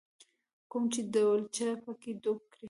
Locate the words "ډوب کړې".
2.21-2.57